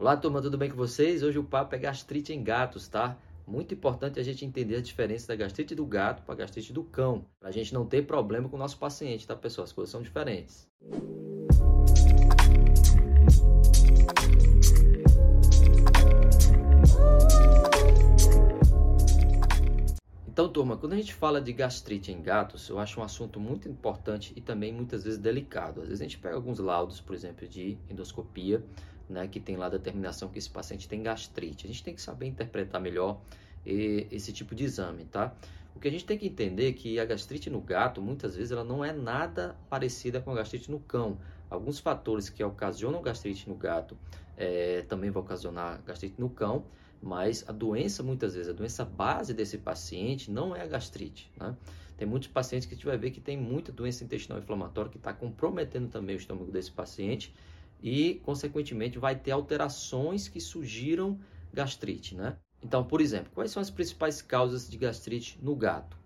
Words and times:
Olá, 0.00 0.16
turma, 0.16 0.40
tudo 0.40 0.56
bem 0.56 0.70
com 0.70 0.76
vocês? 0.76 1.22
Hoje 1.22 1.38
o 1.38 1.44
papo 1.44 1.74
é 1.74 1.78
gastrite 1.78 2.32
em 2.32 2.42
gatos, 2.42 2.88
tá? 2.88 3.18
Muito 3.46 3.74
importante 3.74 4.18
a 4.18 4.22
gente 4.22 4.46
entender 4.46 4.76
a 4.76 4.80
diferença 4.80 5.28
da 5.28 5.36
gastrite 5.36 5.74
do 5.74 5.84
gato 5.84 6.22
para 6.22 6.32
a 6.32 6.38
gastrite 6.38 6.72
do 6.72 6.82
cão, 6.82 7.26
para 7.38 7.50
a 7.50 7.52
gente 7.52 7.74
não 7.74 7.84
ter 7.84 8.06
problema 8.06 8.48
com 8.48 8.56
o 8.56 8.58
nosso 8.58 8.78
paciente, 8.78 9.26
tá, 9.26 9.36
pessoal? 9.36 9.64
As 9.64 9.72
coisas 9.72 9.92
são 9.92 10.00
diferentes. 10.00 10.66
Então, 20.26 20.48
turma, 20.48 20.78
quando 20.78 20.94
a 20.94 20.96
gente 20.96 21.12
fala 21.12 21.42
de 21.42 21.52
gastrite 21.52 22.10
em 22.10 22.22
gatos, 22.22 22.70
eu 22.70 22.78
acho 22.78 22.98
um 23.00 23.02
assunto 23.02 23.38
muito 23.38 23.68
importante 23.68 24.32
e 24.34 24.40
também 24.40 24.72
muitas 24.72 25.04
vezes 25.04 25.18
delicado. 25.18 25.82
Às 25.82 25.88
vezes 25.88 26.00
a 26.00 26.04
gente 26.04 26.16
pega 26.16 26.36
alguns 26.36 26.58
laudos, 26.58 27.02
por 27.02 27.14
exemplo, 27.14 27.46
de 27.46 27.76
endoscopia, 27.90 28.64
né, 29.10 29.26
que 29.26 29.40
tem 29.40 29.56
lá 29.56 29.66
a 29.66 29.70
determinação 29.70 30.28
que 30.28 30.38
esse 30.38 30.48
paciente 30.48 30.88
tem 30.88 31.02
gastrite. 31.02 31.66
A 31.66 31.68
gente 31.68 31.82
tem 31.82 31.94
que 31.94 32.00
saber 32.00 32.26
interpretar 32.26 32.80
melhor 32.80 33.20
esse 33.66 34.32
tipo 34.32 34.54
de 34.54 34.64
exame, 34.64 35.04
tá? 35.04 35.34
O 35.74 35.80
que 35.80 35.88
a 35.88 35.90
gente 35.90 36.04
tem 36.04 36.16
que 36.16 36.26
entender 36.26 36.68
é 36.68 36.72
que 36.72 36.98
a 36.98 37.04
gastrite 37.04 37.50
no 37.50 37.60
gato, 37.60 38.00
muitas 38.00 38.34
vezes, 38.36 38.52
ela 38.52 38.64
não 38.64 38.84
é 38.84 38.92
nada 38.92 39.56
parecida 39.68 40.20
com 40.20 40.30
a 40.30 40.34
gastrite 40.34 40.70
no 40.70 40.80
cão. 40.80 41.18
Alguns 41.48 41.78
fatores 41.78 42.28
que 42.28 42.42
ocasionam 42.42 43.02
gastrite 43.02 43.48
no 43.48 43.54
gato 43.54 43.96
é, 44.36 44.82
também 44.82 45.10
vão 45.10 45.22
ocasionar 45.22 45.82
gastrite 45.86 46.18
no 46.18 46.30
cão, 46.30 46.64
mas 47.02 47.44
a 47.48 47.52
doença, 47.52 48.02
muitas 48.02 48.34
vezes, 48.34 48.48
a 48.48 48.54
doença 48.54 48.84
base 48.84 49.34
desse 49.34 49.58
paciente 49.58 50.30
não 50.30 50.54
é 50.54 50.62
a 50.62 50.66
gastrite, 50.66 51.30
né? 51.38 51.56
Tem 51.96 52.08
muitos 52.08 52.28
pacientes 52.28 52.66
que 52.66 52.72
a 52.72 52.76
gente 52.76 52.86
vai 52.86 52.96
ver 52.96 53.10
que 53.10 53.20
tem 53.20 53.36
muita 53.36 53.70
doença 53.70 54.02
intestinal 54.02 54.38
inflamatória 54.38 54.90
que 54.90 54.96
está 54.96 55.12
comprometendo 55.12 55.88
também 55.88 56.16
o 56.16 56.18
estômago 56.18 56.50
desse 56.50 56.72
paciente 56.72 57.34
e, 57.82 58.20
consequentemente, 58.24 58.98
vai 58.98 59.16
ter 59.16 59.30
alterações 59.32 60.28
que 60.28 60.40
sugiram 60.40 61.18
gastrite, 61.52 62.14
né? 62.14 62.36
Então, 62.62 62.84
por 62.84 63.00
exemplo, 63.00 63.30
quais 63.34 63.50
são 63.50 63.60
as 63.60 63.70
principais 63.70 64.20
causas 64.20 64.68
de 64.68 64.76
gastrite 64.76 65.38
no 65.42 65.56
gato? 65.56 65.96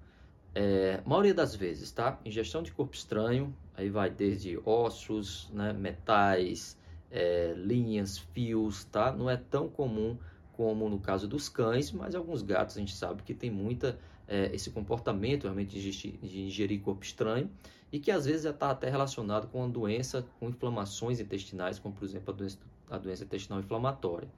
É, 0.54 1.02
maioria 1.04 1.34
das 1.34 1.54
vezes, 1.54 1.90
tá? 1.90 2.18
Ingestão 2.24 2.62
de 2.62 2.72
corpo 2.72 2.94
estranho, 2.94 3.54
aí 3.76 3.90
vai 3.90 4.08
desde 4.10 4.58
ossos, 4.64 5.50
né, 5.52 5.72
metais, 5.72 6.78
é, 7.10 7.54
linhas, 7.56 8.18
fios, 8.18 8.84
tá? 8.84 9.12
Não 9.12 9.28
é 9.28 9.36
tão 9.36 9.68
comum 9.68 10.16
como 10.52 10.88
no 10.88 11.00
caso 11.00 11.26
dos 11.26 11.48
cães, 11.48 11.90
mas 11.90 12.14
alguns 12.14 12.42
gatos 12.42 12.76
a 12.76 12.80
gente 12.80 12.94
sabe 12.94 13.22
que 13.24 13.34
tem 13.34 13.50
muita 13.50 13.98
é, 14.26 14.50
esse 14.54 14.70
comportamento 14.70 15.44
realmente 15.44 15.78
de 15.78 16.40
ingerir 16.42 16.80
corpo 16.80 17.04
estranho 17.04 17.50
e 17.92 17.98
que 17.98 18.10
às 18.10 18.24
vezes 18.26 18.44
está 18.44 18.70
até 18.70 18.90
relacionado 18.90 19.48
com 19.48 19.60
uma 19.60 19.68
doença 19.68 20.26
com 20.40 20.48
inflamações 20.48 21.20
intestinais, 21.20 21.78
como 21.78 21.94
por 21.94 22.04
exemplo 22.04 22.32
a 22.32 22.36
doença, 22.36 22.58
a 22.90 22.98
doença 22.98 23.24
intestinal 23.24 23.60
inflamatória. 23.60 24.28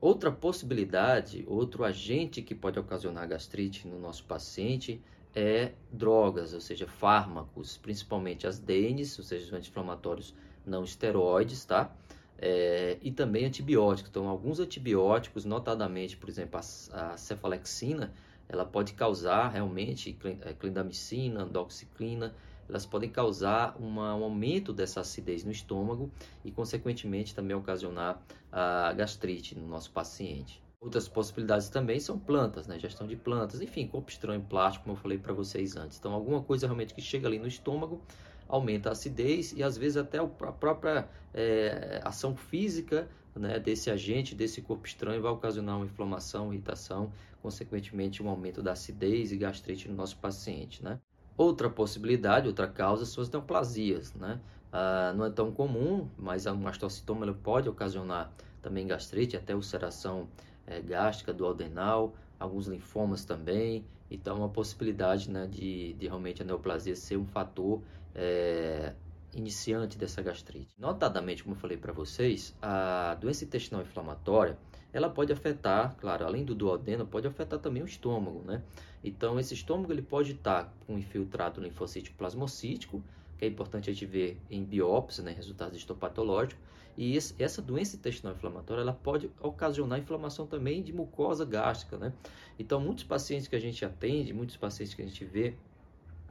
Outra 0.00 0.30
possibilidade, 0.30 1.44
outro 1.46 1.84
agente 1.84 2.42
que 2.42 2.54
pode 2.54 2.78
ocasionar 2.78 3.28
gastrite 3.28 3.86
no 3.86 3.98
nosso 3.98 4.24
paciente 4.24 5.00
é 5.34 5.72
drogas, 5.90 6.52
ou 6.52 6.60
seja, 6.60 6.86
fármacos, 6.86 7.76
principalmente 7.76 8.46
as 8.46 8.58
DENES, 8.58 9.18
ou 9.18 9.24
seja, 9.24 9.46
os 9.46 9.52
anti-inflamatórios 9.52 10.34
não 10.64 10.84
esteroides, 10.84 11.64
tá? 11.64 11.94
É, 12.38 12.98
e 13.02 13.10
também 13.10 13.44
antibióticos. 13.44 14.10
Então, 14.10 14.28
alguns 14.28 14.60
antibióticos, 14.60 15.44
notadamente, 15.44 16.16
por 16.16 16.28
exemplo, 16.28 16.60
a, 16.92 17.12
a 17.12 17.16
cefalexina, 17.16 18.12
ela 18.48 18.64
pode 18.64 18.92
causar 18.94 19.48
realmente 19.48 20.16
é, 20.42 20.52
clindamicina, 20.52 21.44
doxiclina, 21.44 22.34
elas 22.68 22.86
podem 22.86 23.10
causar 23.10 23.76
uma, 23.78 24.14
um 24.14 24.24
aumento 24.24 24.72
dessa 24.72 25.00
acidez 25.00 25.44
no 25.44 25.50
estômago 25.50 26.10
e, 26.44 26.50
consequentemente, 26.50 27.34
também 27.34 27.56
ocasionar 27.56 28.22
a 28.50 28.92
gastrite 28.92 29.58
no 29.58 29.66
nosso 29.66 29.90
paciente. 29.90 30.62
Outras 30.80 31.08
possibilidades 31.08 31.68
também 31.68 31.98
são 31.98 32.18
plantas, 32.18 32.66
né? 32.66 32.78
gestão 32.78 33.06
de 33.06 33.16
plantas, 33.16 33.60
enfim, 33.60 33.86
corpo 33.86 34.10
estranho 34.10 34.42
plástico, 34.42 34.84
como 34.84 34.96
eu 34.96 35.00
falei 35.00 35.18
para 35.18 35.32
vocês 35.32 35.76
antes. 35.76 35.98
Então, 35.98 36.12
alguma 36.12 36.42
coisa 36.42 36.66
realmente 36.66 36.94
que 36.94 37.00
chega 37.00 37.26
ali 37.26 37.38
no 37.38 37.48
estômago 37.48 38.02
aumenta 38.48 38.90
a 38.90 38.92
acidez 38.92 39.52
e 39.52 39.62
às 39.62 39.78
vezes 39.78 39.96
até 39.96 40.18
a 40.18 40.26
própria 40.26 41.08
é, 41.32 42.00
ação 42.04 42.36
física 42.36 43.08
né, 43.38 43.58
desse 43.58 43.90
agente, 43.90 44.34
desse 44.34 44.62
corpo 44.62 44.86
estranho, 44.86 45.22
vai 45.22 45.32
ocasionar 45.32 45.76
uma 45.76 45.86
inflamação, 45.86 46.52
irritação, 46.52 47.12
consequentemente 47.42 48.22
um 48.22 48.28
aumento 48.28 48.62
da 48.62 48.72
acidez 48.72 49.32
e 49.32 49.36
gastrite 49.36 49.88
no 49.88 49.94
nosso 49.94 50.16
paciente. 50.18 50.82
Né? 50.82 50.98
Outra 51.36 51.68
possibilidade, 51.68 52.46
outra 52.46 52.66
causa 52.68 53.04
são 53.04 53.22
as 53.22 53.30
neoplasias, 53.30 54.14
né? 54.14 54.40
Ah, 54.72 55.12
não 55.16 55.24
é 55.24 55.30
tão 55.30 55.52
comum, 55.52 56.08
mas 56.18 56.48
a 56.48 56.54
mastocitoma 56.54 57.32
pode 57.32 57.68
ocasionar 57.68 58.32
também 58.60 58.86
gastrite, 58.86 59.36
até 59.36 59.54
ulceração 59.54 60.28
é, 60.66 60.80
gástrica 60.80 61.32
do 61.32 61.46
adenal, 61.46 62.14
alguns 62.40 62.66
linfomas 62.66 63.24
também. 63.24 63.84
Então, 64.10 64.44
a 64.44 64.48
possibilidade 64.48 65.30
né, 65.30 65.46
de, 65.46 65.92
de 65.94 66.06
realmente 66.06 66.42
a 66.42 66.44
neoplasia 66.44 66.96
ser 66.96 67.16
um 67.16 67.24
fator 67.24 67.82
é, 68.14 68.94
iniciante 69.38 69.98
dessa 69.98 70.22
gastrite. 70.22 70.68
Notadamente, 70.78 71.42
como 71.42 71.54
eu 71.54 71.60
falei 71.60 71.76
para 71.76 71.92
vocês, 71.92 72.54
a 72.60 73.16
doença 73.20 73.44
intestinal 73.44 73.82
inflamatória 73.82 74.58
ela 74.94 75.10
pode 75.10 75.32
afetar, 75.32 75.96
claro, 75.96 76.24
além 76.24 76.44
do 76.44 76.54
duodeno, 76.54 77.04
pode 77.04 77.26
afetar 77.26 77.58
também 77.58 77.82
o 77.82 77.86
estômago, 77.86 78.42
né? 78.46 78.62
Então, 79.02 79.40
esse 79.40 79.52
estômago 79.52 79.92
ele 79.92 80.02
pode 80.02 80.32
estar 80.32 80.72
com 80.86 80.96
infiltrado 80.96 81.60
linfocítico 81.60 82.16
plasmocítico, 82.16 83.02
que 83.36 83.44
é 83.44 83.48
importante 83.48 83.90
a 83.90 83.92
gente 83.92 84.06
ver 84.06 84.40
em 84.48 84.62
biópsia, 84.62 85.24
né, 85.24 85.32
resultados 85.32 85.76
histopatológicos, 85.76 86.62
e 86.96 87.16
esse, 87.16 87.34
essa 87.42 87.60
doença 87.60 87.96
intestinal 87.96 88.34
inflamatória 88.34 88.82
ela 88.82 88.92
pode 88.92 89.28
ocasionar 89.40 89.98
inflamação 89.98 90.46
também 90.46 90.80
de 90.80 90.92
mucosa 90.92 91.44
gástrica, 91.44 91.98
né? 91.98 92.12
Então, 92.56 92.80
muitos 92.80 93.02
pacientes 93.02 93.48
que 93.48 93.56
a 93.56 93.60
gente 93.60 93.84
atende, 93.84 94.32
muitos 94.32 94.56
pacientes 94.56 94.94
que 94.94 95.02
a 95.02 95.04
gente 95.04 95.24
vê, 95.24 95.56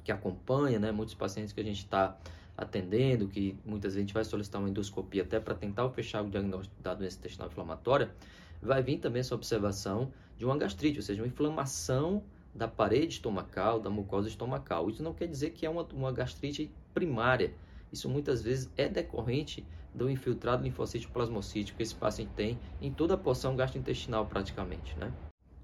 que 0.05 0.11
acompanha, 0.11 0.79
né, 0.79 0.89
muitos 0.89 1.15
pacientes 1.15 1.51
que 1.51 1.59
a 1.59 1.63
gente 1.65 1.79
está 1.79 2.17
atendendo, 2.57 3.27
que 3.27 3.57
muitas 3.65 3.93
vezes 3.93 3.97
a 3.97 4.01
gente 4.01 4.13
vai 4.13 4.23
solicitar 4.23 4.61
uma 4.61 4.69
endoscopia 4.69 5.23
até 5.23 5.39
para 5.39 5.55
tentar 5.55 5.89
fechar 5.89 6.23
o 6.23 6.29
diagnóstico 6.29 6.81
da 6.81 6.93
doença 6.93 7.17
intestinal 7.17 7.47
inflamatória, 7.47 8.13
vai 8.61 8.81
vir 8.81 8.99
também 8.99 9.19
essa 9.19 9.35
observação 9.35 10.11
de 10.37 10.45
uma 10.45 10.57
gastrite, 10.57 10.97
ou 10.97 11.03
seja, 11.03 11.21
uma 11.21 11.27
inflamação 11.27 12.23
da 12.53 12.67
parede 12.67 13.15
estomacal, 13.15 13.79
da 13.79 13.89
mucosa 13.89 14.27
estomacal. 14.27 14.89
Isso 14.89 15.01
não 15.01 15.13
quer 15.13 15.27
dizer 15.27 15.51
que 15.51 15.65
é 15.65 15.69
uma, 15.69 15.83
uma 15.93 16.11
gastrite 16.11 16.71
primária. 16.93 17.53
Isso 17.91 18.07
muitas 18.07 18.41
vezes 18.41 18.71
é 18.77 18.87
decorrente 18.87 19.67
do 19.93 20.09
infiltrado 20.09 20.63
linfocítico 20.63 21.13
plasmocítico 21.13 21.77
que 21.77 21.83
esse 21.83 21.95
paciente 21.95 22.31
tem 22.33 22.59
em 22.81 22.91
toda 22.91 23.13
a 23.13 23.17
porção 23.17 23.55
gastrointestinal 23.55 24.25
praticamente, 24.25 24.97
né? 24.97 25.13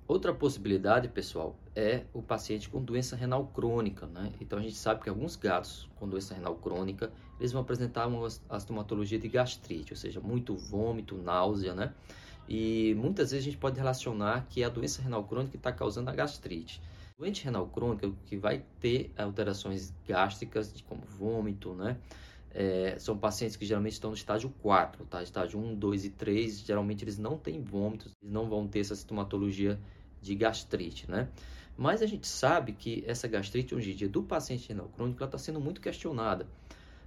Outra 0.09 0.33
possibilidade, 0.33 1.07
pessoal, 1.07 1.55
é 1.75 2.03
o 2.11 2.19
paciente 2.19 2.67
com 2.67 2.83
doença 2.83 3.15
renal 3.15 3.45
crônica, 3.45 4.07
né? 4.07 4.33
Então 4.41 4.57
a 4.57 4.61
gente 4.63 4.73
sabe 4.73 5.03
que 5.03 5.07
alguns 5.07 5.35
gatos 5.35 5.87
com 5.97 6.09
doença 6.09 6.33
renal 6.33 6.55
crônica, 6.55 7.11
eles 7.39 7.51
vão 7.51 7.61
apresentar 7.61 8.07
uma 8.07 8.27
astomatologia 8.49 9.19
de 9.19 9.27
gastrite, 9.27 9.93
ou 9.93 9.97
seja, 9.97 10.19
muito 10.19 10.55
vômito, 10.55 11.15
náusea, 11.15 11.75
né? 11.75 11.93
E 12.47 12.95
muitas 12.97 13.29
vezes 13.29 13.45
a 13.45 13.51
gente 13.51 13.59
pode 13.59 13.77
relacionar 13.77 14.47
que 14.49 14.63
é 14.63 14.65
a 14.65 14.69
doença 14.69 14.99
renal 14.99 15.23
crônica 15.25 15.51
que 15.51 15.57
está 15.57 15.71
causando 15.71 16.09
a 16.09 16.15
gastrite. 16.15 16.81
Doente 17.15 17.43
renal 17.43 17.67
crônica 17.67 18.11
que 18.25 18.35
vai 18.35 18.65
ter 18.79 19.13
alterações 19.15 19.93
gástricas, 20.07 20.73
como 20.87 21.01
vômito, 21.05 21.75
né? 21.75 21.99
É, 22.49 22.95
são 22.97 23.15
pacientes 23.15 23.55
que 23.55 23.63
geralmente 23.63 23.93
estão 23.93 24.09
no 24.09 24.15
estágio 24.15 24.51
4, 24.63 25.05
tá? 25.05 25.21
Estágio 25.21 25.59
1, 25.59 25.75
2 25.75 26.05
e 26.05 26.09
3, 26.09 26.61
geralmente 26.61 27.03
eles 27.03 27.19
não 27.19 27.37
têm 27.37 27.61
vômitos, 27.61 28.11
eles 28.19 28.33
não 28.33 28.49
vão 28.49 28.67
ter 28.67 28.79
essa 28.79 28.95
sintomatologia 28.95 29.79
de 30.21 30.35
gastrite, 30.35 31.09
né? 31.09 31.29
Mas 31.77 32.01
a 32.01 32.05
gente 32.05 32.27
sabe 32.27 32.73
que 32.73 33.03
essa 33.07 33.27
gastrite 33.27 33.73
hoje 33.73 33.91
em 33.91 33.95
dia 33.95 34.09
do 34.09 34.21
paciente 34.21 34.67
renal 34.67 34.89
crônico 34.89 35.23
está 35.23 35.37
sendo 35.37 35.61
muito 35.61 35.79
questionada. 35.79 36.45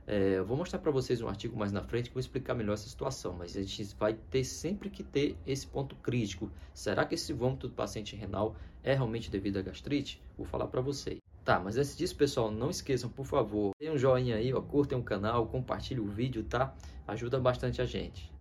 É, 0.07 0.39
eu 0.39 0.45
vou 0.45 0.57
mostrar 0.57 0.79
para 0.79 0.91
vocês 0.91 1.21
um 1.21 1.29
artigo 1.29 1.57
mais 1.57 1.71
na 1.71 1.83
frente 1.83 2.09
que 2.09 2.15
vou 2.15 2.21
explicar 2.21 2.55
melhor 2.55 2.73
essa 2.73 2.89
situação, 2.89 3.35
mas 3.35 3.57
a 3.57 3.63
gente 3.63 3.95
vai 3.95 4.15
ter 4.15 4.43
sempre 4.45 4.91
que 4.91 5.03
ter 5.03 5.37
esse 5.47 5.67
ponto 5.67 5.95
crítico. 5.97 6.51
Será 6.75 7.05
que 7.05 7.15
esse 7.15 7.33
vômito 7.33 7.69
do 7.69 7.75
paciente 7.75 8.17
renal 8.17 8.57
é 8.83 8.95
realmente 8.95 9.31
devido 9.31 9.59
à 9.59 9.63
gastrite? 9.63 10.21
Vou 10.37 10.47
falar 10.47 10.67
para 10.67 10.81
vocês. 10.81 11.19
Tá, 11.45 11.61
mas 11.61 11.77
antes 11.77 11.97
disso, 11.97 12.17
pessoal, 12.17 12.51
não 12.51 12.71
esqueçam, 12.71 13.11
por 13.11 13.27
favor, 13.27 13.73
dê 13.79 13.91
um 13.91 13.99
joinha 13.99 14.37
aí, 14.37 14.55
ó, 14.55 14.61
curtem 14.61 14.97
o 14.97 15.03
canal, 15.03 15.47
compartilhem 15.49 16.03
o 16.03 16.07
vídeo, 16.07 16.45
tá? 16.45 16.75
Ajuda 17.07 17.39
bastante 17.39 17.83
a 17.83 17.85
gente. 17.85 18.32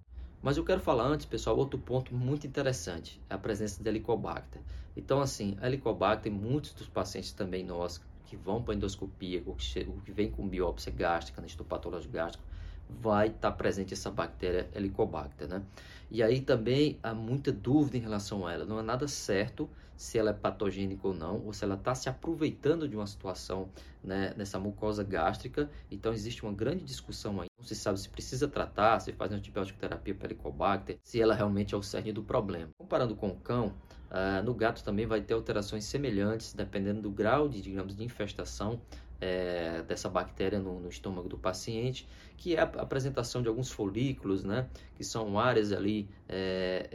Mas 0.42 0.58
eu 0.58 0.64
quero 0.64 0.82
falar 0.82 1.06
antes, 1.06 1.26
pessoal, 1.26 1.58
outro 1.58 1.80
ponto 1.80 2.16
muito 2.16 2.48
interessante, 2.48 3.22
é 3.30 3.36
a 3.36 3.38
presença 3.38 3.82
de 3.84 3.88
Helicobacter. 3.88 4.62
Então, 4.96 5.22
assim, 5.22 5.56
Helicobacter, 5.62 6.32
muitos 6.32 6.74
dos 6.74 6.88
pacientes 6.88 7.32
também 7.32 7.64
nós 7.64 8.02
que 8.26 8.36
vão 8.36 8.64
para 8.64 8.74
endoscopia, 8.74 9.44
ou 9.46 9.56
que, 9.56 9.86
que 10.06 10.12
vem 10.12 10.32
com 10.32 10.48
biópsia 10.48 10.92
gástrica, 10.92 11.42
né, 11.42 11.48
histopatológico 11.48 12.14
gástrico, 12.14 12.44
vai 12.90 13.28
estar 13.28 13.52
tá 13.52 13.52
presente 13.52 13.94
essa 13.94 14.10
bactéria 14.10 14.70
Helicobacter, 14.74 15.48
né? 15.48 15.64
E 16.10 16.24
aí 16.24 16.42
também 16.42 17.00
há 17.04 17.14
muita 17.14 17.52
dúvida 17.52 17.98
em 17.98 18.02
relação 18.02 18.46
a 18.46 18.54
ela. 18.54 18.66
Não 18.66 18.80
é 18.80 18.82
nada 18.82 19.08
certo 19.08 19.70
se 20.02 20.18
ela 20.18 20.32
é 20.32 20.34
patogênica 20.34 21.08
ou 21.08 21.14
não, 21.14 21.46
ou 21.46 21.54
se 21.54 21.64
ela 21.64 21.76
está 21.76 21.94
se 21.94 22.10
aproveitando 22.10 22.90
de 22.90 22.96
uma 22.96 23.06
situação 23.06 23.70
né, 24.04 24.34
nessa 24.36 24.58
mucosa 24.58 25.04
gástrica. 25.04 25.70
Então 25.92 26.12
existe 26.12 26.42
uma 26.42 26.52
grande 26.52 26.84
discussão 26.84 27.40
aí. 27.40 27.48
Não 27.56 27.64
se 27.64 27.76
sabe 27.76 28.00
se 28.00 28.10
precisa 28.10 28.48
tratar, 28.48 29.00
se 29.00 29.14
faz 29.14 29.32
antibiótico 29.32 29.78
terapia 29.78 30.16
para 30.16 30.26
Helicobacter, 30.26 30.98
se 31.04 31.22
ela 31.22 31.36
realmente 31.36 31.76
é 31.76 31.78
o 31.78 31.84
cerne 31.84 32.12
do 32.12 32.24
problema. 32.24 32.70
Comparando 32.78 33.16
com 33.16 33.30
o 33.30 33.36
cão, 33.36 33.74
Uh, 34.12 34.44
no 34.44 34.54
gato 34.54 34.84
também 34.84 35.06
vai 35.06 35.22
ter 35.22 35.34
alterações 35.34 35.86
semelhantes, 35.86 36.52
dependendo 36.52 37.02
do 37.02 37.10
grau 37.10 37.48
de, 37.48 37.62
digamos, 37.62 37.96
de 37.96 38.04
infestação 38.04 38.82
é, 39.22 39.84
dessa 39.84 40.10
bactéria 40.10 40.60
no, 40.60 40.82
no, 40.82 40.90
estômago 40.90 41.30
do 41.30 41.38
paciente, 41.38 42.06
que 42.36 42.56
é 42.56 42.60
a 42.60 42.64
apresentação 42.64 43.42
de 43.42 43.48
alguns 43.48 43.72
folículos, 43.72 44.44
né, 44.44 44.68
que 44.96 45.04
são 45.06 45.40
áreas 45.40 45.72
ali 45.72 46.10
é, 46.28 46.90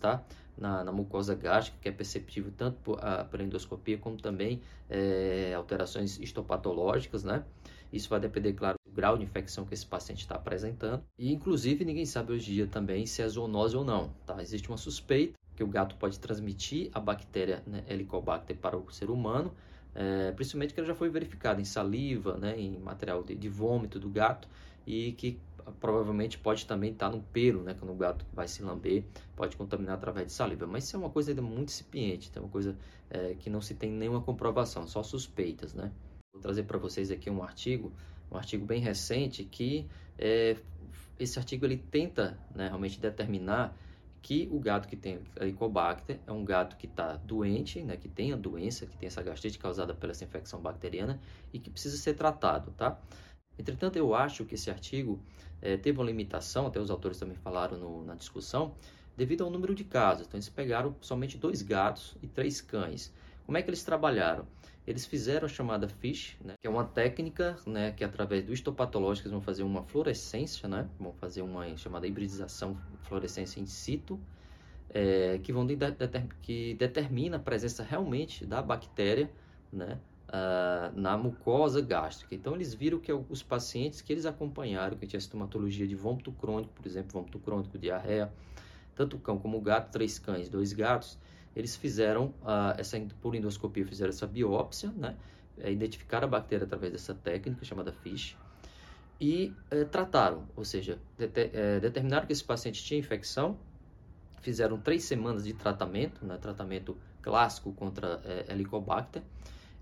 tá? 0.00 0.22
Na, 0.56 0.84
na, 0.84 0.92
mucosa 0.92 1.34
gástrica, 1.34 1.76
que 1.80 1.88
é 1.88 1.92
perceptível 1.92 2.52
tanto 2.56 2.78
por, 2.78 3.04
a, 3.04 3.24
pela 3.24 3.42
endoscopia 3.42 3.98
como 3.98 4.16
também 4.16 4.60
é, 4.88 5.52
alterações 5.52 6.18
histopatológicas, 6.20 7.24
né? 7.24 7.44
Isso 7.92 8.08
vai 8.08 8.20
depender, 8.20 8.52
claro, 8.52 8.76
do 8.84 8.92
grau 8.92 9.18
de 9.18 9.24
infecção 9.24 9.64
que 9.64 9.74
esse 9.74 9.86
paciente 9.86 10.20
está 10.20 10.36
apresentando. 10.36 11.02
E, 11.18 11.32
inclusive, 11.32 11.84
ninguém 11.84 12.06
sabe 12.06 12.32
hoje 12.32 12.50
em 12.50 12.54
dia 12.54 12.66
também 12.66 13.04
se 13.06 13.20
é 13.20 13.28
zoonose 13.28 13.76
ou 13.76 13.84
não, 13.84 14.10
tá? 14.24 14.40
Existe 14.40 14.68
uma 14.68 14.76
suspeita 14.76 15.38
que 15.56 15.62
o 15.62 15.66
gato 15.66 15.96
pode 15.96 16.18
transmitir 16.18 16.90
a 16.92 17.00
bactéria 17.00 17.62
né, 17.66 17.84
Helicobacter 17.88 18.56
para 18.56 18.76
o 18.76 18.90
ser 18.90 19.10
humano, 19.10 19.54
é, 19.94 20.32
principalmente 20.32 20.74
que 20.74 20.80
ela 20.80 20.86
já 20.86 20.94
foi 20.94 21.08
verificada 21.08 21.60
em 21.60 21.64
saliva, 21.64 22.36
né, 22.36 22.58
em 22.58 22.78
material 22.78 23.22
de, 23.22 23.34
de 23.34 23.48
vômito 23.48 24.00
do 24.00 24.08
gato 24.08 24.48
e 24.86 25.12
que 25.12 25.38
provavelmente 25.72 26.38
pode 26.38 26.66
também 26.66 26.92
estar 26.92 27.10
no 27.10 27.20
pelo, 27.20 27.62
né, 27.62 27.74
quando 27.74 27.92
o 27.92 27.96
gato 27.96 28.24
vai 28.32 28.48
se 28.48 28.62
lamber, 28.62 29.04
pode 29.36 29.56
contaminar 29.56 29.96
através 29.96 30.26
de 30.26 30.32
saliva. 30.32 30.66
Mas 30.66 30.84
isso 30.84 30.96
é 30.96 30.98
uma 30.98 31.10
coisa 31.10 31.30
ainda 31.30 31.42
muito 31.42 31.70
incipiente, 31.70 32.30
é 32.34 32.40
uma 32.40 32.48
coisa 32.48 32.76
é, 33.10 33.34
que 33.34 33.50
não 33.50 33.60
se 33.60 33.74
tem 33.74 33.90
nenhuma 33.90 34.20
comprovação, 34.20 34.86
só 34.86 35.02
suspeitas, 35.02 35.74
né. 35.74 35.92
Vou 36.32 36.40
trazer 36.40 36.64
para 36.64 36.78
vocês 36.78 37.10
aqui 37.10 37.30
um 37.30 37.42
artigo, 37.42 37.92
um 38.30 38.36
artigo 38.36 38.66
bem 38.66 38.80
recente 38.80 39.44
que 39.44 39.86
é, 40.18 40.56
esse 41.18 41.38
artigo 41.38 41.64
ele 41.64 41.76
tenta 41.76 42.38
né, 42.54 42.66
realmente 42.68 43.00
determinar 43.00 43.76
que 44.24 44.48
o 44.50 44.58
gato 44.58 44.88
que 44.88 44.96
tem 44.96 45.20
Helicobacter 45.38 46.18
é 46.26 46.32
um 46.32 46.42
gato 46.42 46.78
que 46.78 46.86
está 46.86 47.16
doente, 47.16 47.82
né, 47.82 47.96
que 47.96 48.08
tem 48.08 48.32
a 48.32 48.36
doença, 48.36 48.86
que 48.86 48.96
tem 48.96 49.06
essa 49.06 49.22
gastrite 49.22 49.58
causada 49.58 49.94
pela 49.94 50.12
essa 50.12 50.24
infecção 50.24 50.60
bacteriana 50.60 51.20
e 51.52 51.58
que 51.58 51.68
precisa 51.68 51.96
ser 51.98 52.14
tratado, 52.14 52.70
tá? 52.72 52.98
Entretanto, 53.58 53.96
eu 53.96 54.14
acho 54.14 54.44
que 54.44 54.54
esse 54.54 54.70
artigo 54.70 55.20
é, 55.62 55.76
teve 55.76 55.98
uma 55.98 56.04
limitação, 56.04 56.66
até 56.66 56.80
os 56.80 56.90
autores 56.90 57.18
também 57.18 57.36
falaram 57.36 57.78
no, 57.78 58.04
na 58.04 58.14
discussão, 58.14 58.74
devido 59.16 59.44
ao 59.44 59.50
número 59.50 59.74
de 59.74 59.84
casos. 59.84 60.26
Então, 60.26 60.36
eles 60.36 60.48
pegaram 60.48 60.94
somente 61.00 61.38
dois 61.38 61.62
gatos 61.62 62.16
e 62.22 62.26
três 62.26 62.60
cães. 62.60 63.12
Como 63.46 63.58
é 63.58 63.62
que 63.62 63.70
eles 63.70 63.84
trabalharam? 63.84 64.46
Eles 64.86 65.06
fizeram 65.06 65.46
a 65.46 65.48
chamada 65.48 65.88
FISH, 65.88 66.36
né, 66.44 66.54
que 66.60 66.66
é 66.66 66.70
uma 66.70 66.84
técnica 66.84 67.56
né, 67.66 67.92
que 67.92 68.04
através 68.04 68.44
do 68.44 68.52
histopatológico 68.52 69.28
eles 69.28 69.32
vão 69.32 69.40
fazer 69.40 69.62
uma 69.62 69.82
fluorescência, 69.82 70.68
né, 70.68 70.88
vão 70.98 71.12
fazer 71.14 71.40
uma 71.40 71.74
chamada 71.76 72.06
hibridização 72.06 72.76
fluorescência 73.02 73.60
in 73.60 73.66
situ, 73.66 74.20
é, 74.90 75.38
que, 75.42 75.52
vão 75.52 75.66
de, 75.66 75.74
de, 75.74 75.88
que 76.42 76.74
determina 76.74 77.36
a 77.36 77.40
presença 77.40 77.82
realmente 77.82 78.44
da 78.44 78.60
bactéria 78.60 79.30
né, 79.72 79.98
uh, 80.34 80.98
na 80.98 81.16
mucosa 81.16 81.80
gástrica. 81.80 82.34
Então 82.34 82.54
eles 82.54 82.74
viram 82.74 82.98
que 82.98 83.12
os 83.12 83.42
pacientes 83.42 84.00
que 84.00 84.12
eles 84.12 84.26
acompanharam, 84.26 84.96
que 84.96 85.06
tinha 85.06 85.20
sintomatologia 85.20 85.86
de 85.86 85.94
vômito 85.94 86.32
crônico, 86.32 86.72
por 86.74 86.86
exemplo, 86.86 87.12
vômito 87.12 87.38
crônico, 87.38 87.78
diarreia, 87.78 88.32
tanto 88.94 89.16
o 89.16 89.18
cão 89.18 89.38
como 89.38 89.58
o 89.58 89.60
gato, 89.60 89.92
três 89.92 90.18
cães, 90.18 90.48
dois 90.48 90.72
gatos, 90.72 91.18
eles 91.54 91.76
fizeram 91.76 92.26
uh, 92.42 92.74
essa 92.76 93.00
por 93.20 93.34
endoscopia 93.34 93.86
fizeram 93.86 94.10
essa 94.10 94.26
biópsia, 94.26 94.90
né? 94.96 95.16
É, 95.56 95.70
identificaram 95.70 96.26
a 96.26 96.30
bactéria 96.30 96.64
através 96.64 96.90
dessa 96.90 97.14
técnica 97.14 97.64
chamada 97.64 97.92
FISH 97.92 98.36
e 99.20 99.54
é, 99.70 99.84
trataram, 99.84 100.48
ou 100.56 100.64
seja, 100.64 100.98
é, 101.16 101.78
determinaram 101.78 102.26
que 102.26 102.32
esse 102.32 102.42
paciente 102.42 102.82
tinha 102.82 102.98
infecção, 102.98 103.56
fizeram 104.40 104.80
três 104.80 105.04
semanas 105.04 105.44
de 105.44 105.52
tratamento, 105.52 106.26
né? 106.26 106.36
Tratamento 106.38 106.96
clássico 107.22 107.72
contra 107.72 108.20
é, 108.24 108.52
Helicobacter 108.52 109.22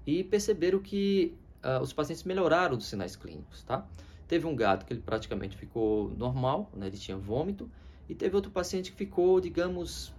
e 0.07 0.25
perceberam 0.25 0.79
que 0.81 1.35
uh, 1.65 1.83
os 1.83 1.93
pacientes 1.93 2.25
melhoraram 2.25 2.77
dos 2.77 2.87
sinais 2.87 3.17
clínicos, 3.17 3.63
tá? 3.63 3.87
Teve 4.27 4.47
um 4.47 4.57
gato 4.57 4.87
que 4.87 4.93
ele 4.93 5.01
praticamente 5.01 5.57
ficou 5.57 6.11
normal, 6.17 6.71
né? 6.75 6.87
Ele 6.87 6.97
tinha 6.97 7.17
vômito 7.17 7.71
e 8.09 8.15
teve 8.15 8.35
outro 8.35 8.51
paciente 8.51 8.91
que 8.91 8.97
ficou, 8.97 9.41
digamos, 9.41 10.13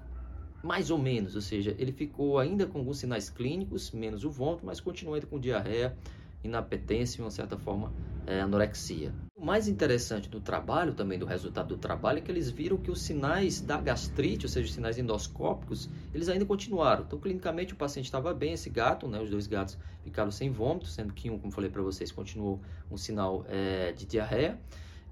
mais 0.63 0.89
ou 0.89 0.97
menos, 0.97 1.35
ou 1.35 1.41
seja, 1.41 1.75
ele 1.77 1.91
ficou 1.91 2.39
ainda 2.39 2.65
com 2.65 2.79
alguns 2.79 2.99
sinais 2.99 3.29
clínicos, 3.29 3.91
menos 3.91 4.23
o 4.23 4.29
vômito, 4.29 4.65
mas 4.65 4.79
continua 4.79 5.15
ainda 5.15 5.27
com 5.27 5.37
diarreia, 5.39 5.95
inapetência 6.43 7.19
e, 7.19 7.23
uma 7.23 7.31
certa 7.31 7.57
forma, 7.57 7.91
é, 8.25 8.41
anorexia. 8.41 9.13
O 9.35 9.45
mais 9.45 9.67
interessante 9.67 10.29
do 10.29 10.39
trabalho, 10.39 10.93
também 10.93 11.19
do 11.19 11.25
resultado 11.25 11.69
do 11.69 11.77
trabalho, 11.77 12.19
é 12.19 12.21
que 12.21 12.31
eles 12.31 12.49
viram 12.49 12.77
que 12.77 12.89
os 12.89 13.01
sinais 13.01 13.59
da 13.59 13.77
gastrite, 13.79 14.45
ou 14.45 14.49
seja, 14.49 14.67
os 14.67 14.73
sinais 14.73 14.97
endoscópicos, 14.97 15.89
eles 16.13 16.29
ainda 16.29 16.45
continuaram. 16.45 17.03
Então, 17.05 17.19
clinicamente, 17.19 17.73
o 17.73 17.75
paciente 17.75 18.05
estava 18.05 18.33
bem, 18.33 18.53
esse 18.53 18.69
gato, 18.69 19.07
né, 19.07 19.19
os 19.21 19.29
dois 19.29 19.47
gatos 19.47 19.77
ficaram 20.03 20.31
sem 20.31 20.49
vômito, 20.49 20.87
sendo 20.87 21.13
que 21.13 21.29
um, 21.29 21.37
como 21.37 21.51
falei 21.51 21.69
para 21.69 21.81
vocês, 21.81 22.11
continuou 22.11 22.59
um 22.89 22.97
sinal 22.97 23.45
é, 23.49 23.91
de 23.91 24.05
diarreia. 24.05 24.59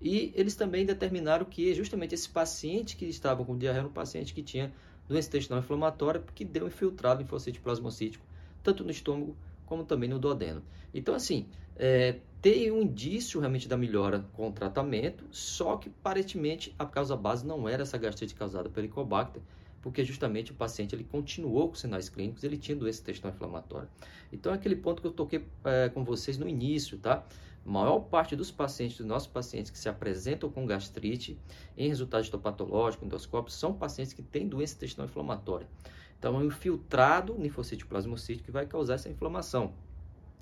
E 0.01 0.31
eles 0.35 0.55
também 0.55 0.85
determinaram 0.85 1.45
que 1.45 1.73
justamente 1.75 2.15
esse 2.15 2.27
paciente 2.27 2.95
que 2.95 3.05
estava 3.05 3.45
com 3.45 3.57
diarreia 3.57 3.81
era 3.81 3.87
um 3.87 3.93
paciente 3.93 4.33
que 4.33 4.41
tinha 4.41 4.73
doença 5.07 5.27
intestinal 5.27 5.59
inflamatória 5.59 6.23
que 6.33 6.43
deu 6.43 6.67
infiltrado 6.67 7.21
linfocite 7.21 7.59
plasmocítico, 7.59 8.25
tanto 8.63 8.83
no 8.83 8.89
estômago 8.89 9.35
como 9.71 9.85
também 9.85 10.09
no 10.09 10.19
duodeno. 10.19 10.61
Então, 10.93 11.15
assim, 11.15 11.47
é, 11.77 12.19
tem 12.41 12.69
um 12.69 12.81
indício 12.81 13.39
realmente 13.39 13.69
da 13.69 13.77
melhora 13.77 14.25
com 14.33 14.49
o 14.49 14.51
tratamento, 14.51 15.23
só 15.31 15.77
que 15.77 15.87
aparentemente 15.87 16.75
a 16.77 16.85
causa 16.85 17.15
base 17.15 17.47
não 17.47 17.69
era 17.69 17.83
essa 17.83 17.97
gastrite 17.97 18.35
causada 18.35 18.67
pelo 18.67 18.85
Helicobacter, 18.85 19.41
porque 19.81 20.03
justamente 20.03 20.51
o 20.51 20.55
paciente 20.55 20.93
ele 20.93 21.05
continuou 21.05 21.69
com 21.69 21.75
sinais 21.75 22.09
clínicos, 22.09 22.43
ele 22.43 22.57
tinha 22.57 22.75
doença 22.75 22.99
intestinal 22.99 23.31
inflamatória. 23.33 23.87
Então, 24.29 24.51
é 24.51 24.55
aquele 24.55 24.75
ponto 24.75 25.01
que 25.01 25.07
eu 25.07 25.13
toquei 25.13 25.47
é, 25.63 25.87
com 25.87 26.03
vocês 26.03 26.37
no 26.37 26.49
início, 26.49 26.97
tá? 26.97 27.25
A 27.65 27.69
maior 27.69 28.01
parte 28.01 28.35
dos 28.35 28.51
pacientes, 28.51 28.97
dos 28.97 29.05
nossos 29.05 29.29
pacientes 29.29 29.71
que 29.71 29.79
se 29.79 29.87
apresentam 29.87 30.49
com 30.49 30.65
gastrite 30.65 31.39
em 31.77 31.87
resultado 31.87 32.23
histopatológico, 32.23 33.05
endoscópio, 33.05 33.53
são 33.53 33.73
pacientes 33.73 34.11
que 34.11 34.21
têm 34.21 34.49
doença 34.49 34.75
intestinal 34.75 35.07
inflamatória. 35.07 35.67
Então, 36.21 36.35
é 36.35 36.37
um 36.37 36.45
infiltrado 36.45 37.35
linfocítico 37.35 37.89
plasmocítico 37.89 38.45
que 38.45 38.51
vai 38.51 38.67
causar 38.67 38.93
essa 38.93 39.09
inflamação. 39.09 39.73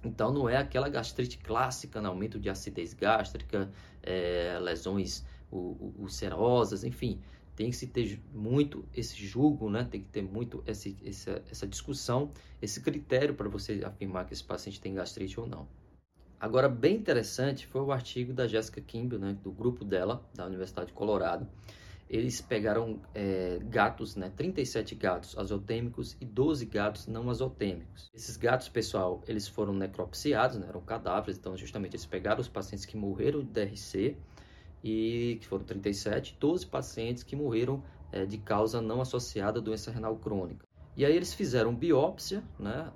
Então, 0.04 0.30
não 0.30 0.50
é 0.50 0.58
aquela 0.58 0.90
gastrite 0.90 1.38
clássica, 1.38 2.02
né? 2.02 2.10
aumento 2.10 2.38
de 2.38 2.50
acidez 2.50 2.94
gástrica, 2.94 3.72
é, 4.04 4.60
lesões 4.62 5.24
ulcerosas, 5.50 6.84
enfim. 6.84 7.22
Tem 7.56 7.70
que 7.70 7.78
se 7.78 7.88
ter 7.88 8.20
muito 8.34 8.84
esse 8.94 9.26
julgo, 9.26 9.70
né? 9.70 9.88
tem 9.90 10.02
que 10.02 10.10
ter 10.10 10.22
muito 10.22 10.62
esse, 10.68 10.98
essa, 11.06 11.42
essa 11.50 11.66
discussão, 11.66 12.30
esse 12.62 12.82
critério 12.82 13.34
para 13.34 13.48
você 13.48 13.82
afirmar 13.86 14.26
que 14.26 14.34
esse 14.34 14.44
paciente 14.44 14.82
tem 14.82 14.94
gastrite 14.94 15.40
ou 15.40 15.48
não. 15.48 15.66
Agora, 16.38 16.68
bem 16.68 16.98
interessante 16.98 17.66
foi 17.66 17.80
o 17.80 17.94
artigo 17.94 18.34
da 18.34 18.46
Jessica 18.46 18.82
Kimball, 18.82 19.18
né, 19.18 19.38
do 19.42 19.52
grupo 19.52 19.86
dela, 19.86 20.22
da 20.36 20.46
Universidade 20.46 20.88
de 20.88 20.94
Colorado. 20.94 21.48
Eles 22.10 22.42
pegaram 22.42 23.00
é, 23.14 23.60
gatos, 23.64 24.16
né, 24.16 24.32
37 24.36 24.96
gatos 24.96 25.38
azotêmicos 25.38 26.18
e 26.20 26.26
12 26.26 26.66
gatos 26.66 27.06
não 27.06 27.30
azotêmicos. 27.30 28.10
Esses 28.14 28.36
gatos, 28.36 28.68
pessoal, 28.68 29.22
eles 29.28 29.48
foram 29.48 29.74
necropsiados, 29.74 30.58
né, 30.58 30.66
eram 30.68 30.82
cadáveres, 30.82 31.38
então 31.38 31.56
justamente 31.56 31.92
eles 31.96 32.06
pegaram 32.06 32.42
os 32.42 32.48
pacientes 32.48 32.86
que 32.86 32.98
morreram 32.98 33.42
de 33.42 33.52
DRC, 33.52 34.18
e 34.84 35.38
que 35.42 35.46
foram 35.46 35.66
37, 35.66 36.38
12 36.40 36.66
pacientes 36.66 37.22
que 37.22 37.36
morreram 37.36 37.84
é, 38.12 38.26
de 38.26 38.38
causa 38.38 38.82
não 38.82 39.02
associada 39.02 39.60
à 39.60 39.62
doença 39.62 39.92
renal 39.92 40.16
crônica. 40.16 40.66
E 40.96 41.06
aí 41.06 41.16
eles 41.16 41.34
fizeram 41.34 41.76
biópsia 41.76 42.44
né, 42.58 42.92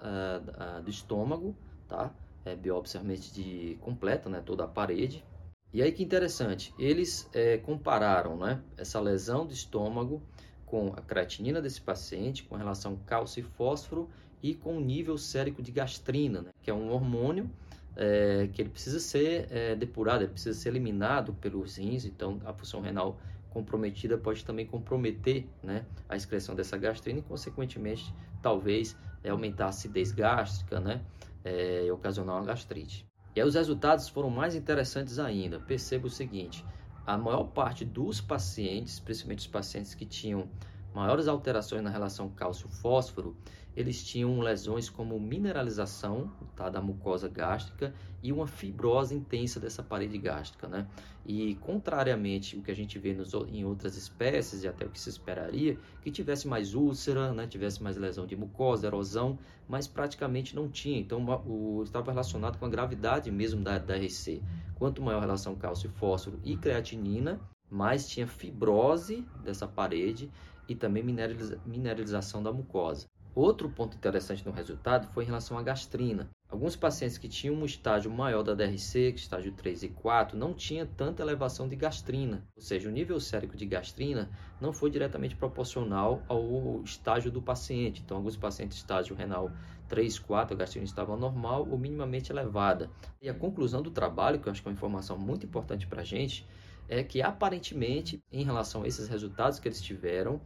do 0.83 0.89
estômago, 0.89 1.55
tá? 1.87 2.13
é, 2.45 2.55
biópsia 2.55 2.99
realmente 2.99 3.33
de 3.33 3.77
completa, 3.81 4.29
né, 4.29 4.41
toda 4.45 4.63
a 4.63 4.67
parede. 4.67 5.23
E 5.73 5.81
aí 5.81 5.91
que 5.91 6.03
interessante, 6.03 6.71
eles 6.77 7.27
é, 7.33 7.57
compararam 7.57 8.37
né, 8.37 8.61
essa 8.77 8.99
lesão 8.99 9.43
do 9.43 9.53
estômago 9.53 10.21
com 10.67 10.93
a 10.95 11.01
creatinina 11.01 11.59
desse 11.59 11.81
paciente, 11.81 12.43
com 12.43 12.55
relação 12.55 12.95
cálcio 13.07 13.39
e 13.39 13.43
fósforo 13.43 14.07
e 14.41 14.53
com 14.53 14.77
o 14.77 14.79
nível 14.79 15.17
sérico 15.17 15.63
de 15.63 15.71
gastrina, 15.71 16.43
né, 16.43 16.51
que 16.61 16.69
é 16.69 16.73
um 16.73 16.91
hormônio 16.91 17.49
é, 17.95 18.49
que 18.53 18.61
ele 18.61 18.69
precisa 18.69 18.99
ser 18.99 19.47
é, 19.49 19.75
depurado, 19.75 20.21
ele 20.21 20.31
precisa 20.31 20.57
ser 20.57 20.69
eliminado 20.69 21.33
pelos 21.33 21.77
rins, 21.77 22.05
então 22.05 22.39
a 22.45 22.53
função 22.53 22.79
renal 22.81 23.19
comprometida 23.49 24.15
pode 24.15 24.45
também 24.45 24.67
comprometer 24.67 25.47
né, 25.63 25.85
a 26.07 26.15
excreção 26.15 26.53
dessa 26.53 26.77
gastrina 26.77 27.19
e, 27.19 27.23
consequentemente, 27.23 28.13
talvez 28.41 28.95
é, 29.23 29.29
aumentar 29.29 29.65
a 29.65 29.69
acidez 29.69 30.11
gástrica, 30.11 30.79
né, 30.79 31.01
é, 31.43 31.91
ocasionar 31.91 32.35
uma 32.35 32.45
gastrite. 32.45 33.07
E 33.35 33.41
aí 33.41 33.47
os 33.47 33.55
resultados 33.55 34.07
foram 34.09 34.29
mais 34.29 34.55
interessantes 34.55 35.19
ainda. 35.19 35.59
Perceba 35.59 36.07
o 36.07 36.09
seguinte: 36.09 36.65
a 37.05 37.17
maior 37.17 37.45
parte 37.45 37.83
dos 37.83 38.21
pacientes, 38.21 38.99
principalmente 38.99 39.39
os 39.39 39.47
pacientes 39.47 39.93
que 39.93 40.05
tinham 40.05 40.49
maiores 40.93 41.27
alterações 41.27 41.81
na 41.81 41.89
relação 41.89 42.29
cálcio-fósforo, 42.29 43.35
eles 43.75 44.03
tinham 44.03 44.39
lesões 44.39 44.89
como 44.89 45.19
mineralização 45.19 46.31
tá, 46.55 46.69
da 46.69 46.79
mucosa 46.79 47.27
gástrica 47.27 47.93
e 48.21 48.31
uma 48.31 48.45
fibrose 48.45 49.15
intensa 49.15 49.59
dessa 49.59 49.81
parede 49.81 50.17
gástrica. 50.17 50.67
Né? 50.67 50.87
E, 51.25 51.55
contrariamente 51.55 52.55
o 52.55 52.61
que 52.61 52.69
a 52.69 52.75
gente 52.75 52.99
vê 52.99 53.13
nos, 53.13 53.33
em 53.33 53.65
outras 53.65 53.97
espécies, 53.97 54.63
e 54.63 54.67
até 54.67 54.85
o 54.85 54.89
que 54.89 54.99
se 54.99 55.09
esperaria, 55.09 55.77
que 56.01 56.11
tivesse 56.11 56.47
mais 56.47 56.75
úlcera, 56.75 57.33
né, 57.33 57.47
tivesse 57.47 57.81
mais 57.81 57.97
lesão 57.97 58.27
de 58.27 58.35
mucosa, 58.35 58.87
erosão, 58.87 59.39
mas 59.67 59.87
praticamente 59.87 60.55
não 60.55 60.69
tinha. 60.69 60.99
Então, 60.99 61.25
o, 61.45 61.81
estava 61.83 62.11
relacionado 62.11 62.59
com 62.59 62.65
a 62.65 62.69
gravidade 62.69 63.31
mesmo 63.31 63.63
da, 63.63 63.79
da 63.79 63.95
RC. 63.95 64.41
Quanto 64.75 65.01
maior 65.01 65.17
a 65.17 65.21
relação 65.21 65.55
cálcio, 65.55 65.89
fósforo 65.89 66.39
e 66.43 66.55
creatinina, 66.55 67.39
mais 67.69 68.07
tinha 68.07 68.27
fibrose 68.27 69.25
dessa 69.43 69.67
parede 69.67 70.29
e 70.67 70.75
também 70.75 71.03
mineralização 71.03 72.41
da 72.41 72.51
mucosa. 72.51 73.07
Outro 73.35 73.67
ponto 73.67 73.97
interessante 73.97 74.45
no 74.45 74.51
resultado 74.51 75.07
foi 75.07 75.23
em 75.23 75.27
relação 75.27 75.57
à 75.57 75.63
gastrina. 75.63 76.29
Alguns 76.47 76.75
pacientes 76.75 77.17
que 77.17 77.27
tinham 77.27 77.55
um 77.55 77.65
estágio 77.65 78.11
maior 78.11 78.43
da 78.43 78.53
DRC, 78.53 79.11
que 79.11 79.19
estágio 79.19 79.51
3 79.53 79.81
e 79.81 79.89
4, 79.89 80.37
não 80.37 80.53
tinha 80.53 80.85
tanta 80.85 81.23
elevação 81.23 81.67
de 81.67 81.75
gastrina, 81.75 82.45
ou 82.55 82.61
seja, 82.61 82.87
o 82.87 82.91
nível 82.91 83.19
sérico 83.19 83.57
de 83.57 83.65
gastrina 83.65 84.29
não 84.61 84.71
foi 84.71 84.91
diretamente 84.91 85.35
proporcional 85.35 86.21
ao 86.27 86.83
estágio 86.83 87.31
do 87.31 87.41
paciente. 87.41 88.03
Então, 88.05 88.17
alguns 88.17 88.37
pacientes 88.37 88.77
estágio 88.77 89.15
renal 89.15 89.51
3, 89.89 90.19
4, 90.19 90.53
a 90.53 90.57
gastrina 90.59 90.85
estava 90.85 91.17
normal 91.17 91.67
ou 91.67 91.75
minimamente 91.75 92.31
elevada. 92.31 92.91
E 93.19 93.27
a 93.27 93.33
conclusão 93.33 93.81
do 93.81 93.89
trabalho, 93.89 94.39
que 94.39 94.47
eu 94.47 94.51
acho 94.51 94.61
que 94.61 94.67
é 94.67 94.69
uma 94.69 94.75
informação 94.75 95.17
muito 95.17 95.43
importante 95.43 95.87
para 95.87 96.01
a 96.01 96.05
gente, 96.05 96.47
é 96.87 97.03
que 97.03 97.21
aparentemente, 97.21 98.21
em 98.31 98.43
relação 98.43 98.83
a 98.83 98.87
esses 98.87 99.07
resultados 99.07 99.59
que 99.59 99.67
eles 99.67 99.81
tiveram, 99.81 100.39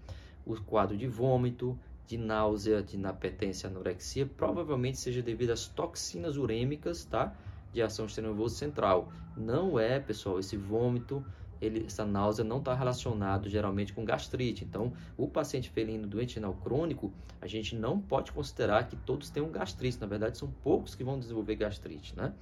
o 0.46 0.56
quadro 0.62 0.98
de 0.98 1.08
vômito, 1.08 1.78
de 2.06 2.18
náusea, 2.18 2.82
de 2.82 2.96
inapetência, 2.96 3.68
anorexia, 3.68 4.26
provavelmente 4.26 4.98
seja 4.98 5.22
devido 5.22 5.52
às 5.52 5.68
toxinas 5.68 6.38
urêmicas, 6.38 7.04
tá? 7.04 7.36
De 7.74 7.82
ação 7.82 8.06
do 8.06 8.10
sistema 8.10 8.30
nervoso 8.30 8.56
central. 8.56 9.12
Não 9.36 9.78
é, 9.78 10.00
pessoal, 10.00 10.40
esse 10.40 10.56
vômito, 10.56 11.24
ele, 11.62 11.86
essa 11.86 12.06
náusea 12.06 12.46
não 12.46 12.60
está 12.60 12.74
relacionado 12.74 13.50
geralmente 13.50 13.92
com 13.92 14.06
gastrite. 14.06 14.64
Então, 14.64 14.94
o 15.18 15.28
paciente 15.28 15.70
felino 15.70 16.08
doente 16.08 16.36
renal 16.36 16.54
crônico, 16.54 17.12
a 17.42 17.48
gente 17.48 17.76
não 17.76 18.00
pode 18.00 18.32
considerar 18.32 18.88
que 18.88 18.96
todos 18.96 19.30
tenham 19.30 19.50
gastrite. 19.50 20.00
Na 20.00 20.08
verdade, 20.08 20.38
são 20.38 20.50
poucos 20.64 20.96
que 20.96 21.04
vão 21.04 21.20
desenvolver 21.20 21.56
gastrite, 21.56 22.16
né? 22.16 22.34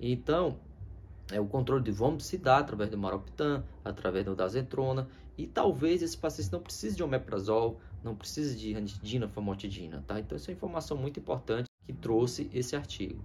Então, 0.00 0.58
é, 1.30 1.40
o 1.40 1.46
controle 1.46 1.82
de 1.82 1.90
vômito 1.90 2.22
se 2.22 2.36
dá 2.36 2.58
através 2.58 2.90
do 2.90 2.98
maroptan, 2.98 3.64
através 3.84 4.24
do 4.24 4.34
dazentrona, 4.34 5.08
e 5.36 5.46
talvez 5.46 6.02
esse 6.02 6.16
paciente 6.16 6.52
não 6.52 6.60
precise 6.60 6.96
de 6.96 7.02
omeprazol, 7.02 7.80
não 8.02 8.14
precise 8.14 8.56
de 8.56 8.72
ranitidina, 8.72 9.28
famotidina, 9.28 10.04
tá? 10.06 10.20
Então, 10.20 10.36
essa 10.36 10.50
é 10.50 10.52
uma 10.52 10.56
informação 10.56 10.96
muito 10.96 11.18
importante 11.18 11.68
que 11.86 11.92
trouxe 11.92 12.50
esse 12.52 12.76
artigo. 12.76 13.24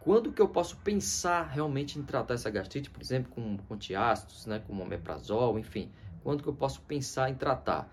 Quando 0.00 0.32
que 0.32 0.40
eu 0.40 0.48
posso 0.48 0.76
pensar 0.78 1.42
realmente 1.42 1.98
em 1.98 2.02
tratar 2.02 2.34
essa 2.34 2.48
gastrite, 2.48 2.88
por 2.88 3.02
exemplo, 3.02 3.30
com, 3.32 3.58
com 3.58 3.74
antiácidos, 3.74 4.46
né, 4.46 4.60
com 4.60 4.80
omeprazol, 4.80 5.58
enfim, 5.58 5.90
quando 6.22 6.42
que 6.42 6.48
eu 6.48 6.54
posso 6.54 6.80
pensar 6.82 7.28
em 7.28 7.34
tratar? 7.34 7.92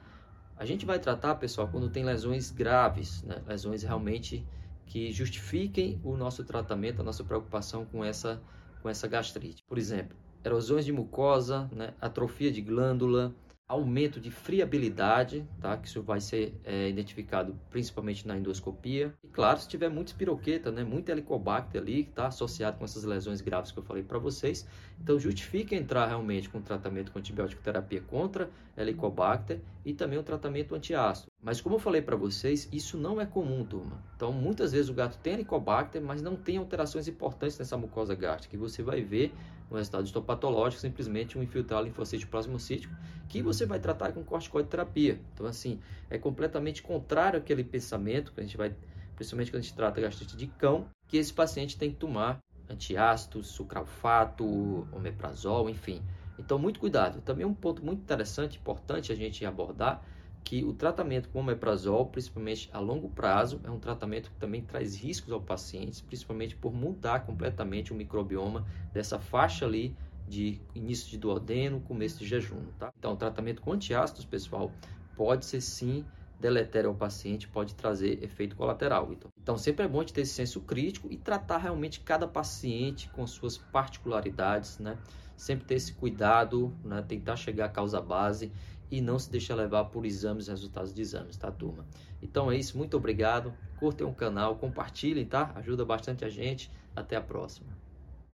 A 0.55 0.65
gente 0.65 0.85
vai 0.85 0.99
tratar, 0.99 1.35
pessoal, 1.35 1.67
quando 1.67 1.89
tem 1.89 2.05
lesões 2.05 2.51
graves, 2.51 3.21
né, 3.23 3.41
lesões 3.45 3.83
realmente 3.83 4.45
que 4.85 5.11
justifiquem 5.11 5.99
o 6.03 6.15
nosso 6.15 6.43
tratamento, 6.45 7.01
a 7.01 7.03
nossa 7.03 7.23
preocupação 7.23 7.85
com 7.85 8.05
essa 8.05 8.41
com 8.85 8.89
essa 8.91 9.07
gastrite. 9.07 9.63
Por 9.67 9.79
exemplo, 9.79 10.15
erosões 10.43 10.85
de 10.85 10.91
mucosa, 10.91 11.67
né, 11.71 11.95
atrofia 11.99 12.51
de 12.51 12.61
glândula, 12.61 13.33
aumento 13.67 14.19
de 14.19 14.29
friabilidade, 14.29 15.47
tá? 15.59 15.75
que 15.75 15.87
isso 15.87 16.01
vai 16.03 16.21
ser 16.21 16.53
é, 16.63 16.87
identificado 16.87 17.59
principalmente 17.71 18.27
na 18.27 18.37
endoscopia. 18.37 19.13
E 19.23 19.27
claro, 19.27 19.59
se 19.59 19.67
tiver 19.67 19.89
muita 19.89 20.11
espiroqueta, 20.11 20.71
né? 20.71 20.83
muito 20.83 21.09
helicobacter 21.09 21.81
ali, 21.81 22.03
que 22.03 22.11
está 22.11 22.27
associado 22.27 22.77
com 22.77 22.85
essas 22.85 23.03
lesões 23.03 23.41
graves 23.41 23.71
que 23.71 23.79
eu 23.79 23.83
falei 23.83 24.03
para 24.03 24.19
vocês, 24.19 24.67
então 25.01 25.17
justifica 25.17 25.75
entrar 25.75 26.05
realmente 26.07 26.47
com 26.47 26.61
tratamento 26.61 27.11
com 27.11 27.17
antibiótico 27.17 27.61
terapia 27.61 28.01
contra 28.01 28.51
helicobacter 28.77 29.59
e 29.83 29.93
também 29.93 30.19
o 30.19 30.23
tratamento 30.23 30.75
antiácido. 30.75 31.31
Mas 31.41 31.59
como 31.59 31.75
eu 31.75 31.79
falei 31.79 32.01
para 32.01 32.15
vocês, 32.15 32.69
isso 32.71 32.97
não 32.97 33.19
é 33.19 33.25
comum, 33.25 33.65
turma. 33.65 34.03
Então 34.15 34.31
muitas 34.31 34.73
vezes 34.73 34.89
o 34.89 34.93
gato 34.93 35.17
tem 35.17 35.33
helicobacter, 35.33 36.01
mas 36.01 36.21
não 36.21 36.35
tem 36.35 36.57
alterações 36.57 37.07
importantes 37.07 37.57
nessa 37.57 37.77
mucosa 37.77 38.13
gástrica, 38.13 38.55
e 38.55 38.59
você 38.59 38.83
vai 38.83 39.01
ver 39.01 39.33
no 39.69 39.77
resultado 39.77 40.05
histopatológico 40.05 40.81
simplesmente 40.81 41.37
um 41.37 41.43
infiltrado 41.43 41.85
linfocítico 41.85 42.31
plasmocítico 42.31 42.93
que 43.27 43.41
você 43.41 43.65
vai 43.65 43.79
tratar 43.79 44.11
com 44.13 44.23
corticoide 44.23 44.69
terapia. 44.69 45.19
Então, 45.33 45.45
assim, 45.45 45.79
é 46.09 46.17
completamente 46.17 46.83
contrário 46.83 47.39
àquele 47.39 47.63
pensamento 47.63 48.31
que 48.31 48.39
a 48.39 48.43
gente 48.43 48.57
vai, 48.57 48.73
principalmente 49.15 49.51
quando 49.51 49.61
a 49.61 49.63
gente 49.63 49.75
trata 49.75 50.01
gastrite 50.01 50.37
de 50.37 50.47
cão, 50.47 50.87
que 51.07 51.17
esse 51.17 51.33
paciente 51.33 51.77
tem 51.77 51.89
que 51.89 51.97
tomar 51.97 52.39
antiácidos, 52.69 53.47
sucralfato, 53.47 54.45
omeprazol, 54.91 55.69
enfim. 55.69 56.01
Então, 56.37 56.59
muito 56.59 56.79
cuidado. 56.79 57.21
Também 57.21 57.45
um 57.45 57.53
ponto 57.53 57.83
muito 57.83 58.01
interessante, 58.01 58.57
importante 58.57 59.11
a 59.11 59.15
gente 59.15 59.45
abordar, 59.45 60.03
que 60.45 60.63
o 60.63 60.71
tratamento 60.71 61.27
com 61.29 61.39
omeprazol, 61.39 62.05
principalmente 62.05 62.69
a 62.71 62.79
longo 62.79 63.09
prazo, 63.09 63.59
é 63.63 63.69
um 63.69 63.79
tratamento 63.79 64.29
que 64.29 64.37
também 64.37 64.61
traz 64.61 64.95
riscos 64.95 65.33
ao 65.33 65.41
paciente, 65.41 66.03
principalmente 66.03 66.55
por 66.55 66.71
mudar 66.71 67.25
completamente 67.25 67.91
o 67.91 67.95
microbioma 67.95 68.63
dessa 68.93 69.17
faixa 69.17 69.65
ali 69.65 69.97
de 70.27 70.61
início 70.75 71.09
de 71.09 71.17
duodeno, 71.17 71.81
começo 71.81 72.19
de 72.19 72.27
jejum, 72.27 72.63
tá? 72.77 72.93
Então, 72.97 73.13
o 73.13 73.17
tratamento 73.17 73.59
com 73.59 73.73
antiácidos, 73.73 74.23
pessoal, 74.23 74.71
pode 75.15 75.45
ser 75.45 75.61
sim 75.61 76.05
deletério 76.39 76.91
ao 76.91 76.95
paciente, 76.95 77.47
pode 77.47 77.73
trazer 77.73 78.23
efeito 78.23 78.55
colateral. 78.55 79.11
Então, 79.11 79.31
então, 79.41 79.57
sempre 79.57 79.85
é 79.85 79.87
bom 79.87 80.03
ter 80.03 80.21
esse 80.21 80.33
senso 80.33 80.61
crítico 80.61 81.07
e 81.11 81.17
tratar 81.17 81.57
realmente 81.57 82.01
cada 82.01 82.27
paciente 82.27 83.09
com 83.09 83.25
suas 83.25 83.57
particularidades, 83.57 84.77
né? 84.77 84.97
Sempre 85.35 85.65
ter 85.65 85.75
esse 85.75 85.93
cuidado, 85.93 86.73
né? 86.83 87.01
tentar 87.01 87.35
chegar 87.35 87.65
à 87.65 87.69
causa 87.69 87.99
base 87.99 88.51
e 88.89 89.01
não 89.01 89.19
se 89.19 89.29
deixar 89.29 89.55
levar 89.55 89.85
por 89.85 90.05
exames, 90.05 90.47
resultados 90.47 90.93
de 90.93 91.01
exames, 91.01 91.37
tá, 91.37 91.51
turma? 91.51 91.85
Então 92.21 92.51
é 92.51 92.57
isso, 92.57 92.77
muito 92.77 92.95
obrigado. 92.97 93.53
Curtem 93.75 94.07
o 94.07 94.13
canal, 94.13 94.57
compartilhem, 94.57 95.25
tá? 95.25 95.51
Ajuda 95.55 95.83
bastante 95.83 96.23
a 96.23 96.29
gente. 96.29 96.71
Até 96.95 97.15
a 97.15 97.21
próxima. 97.21 97.74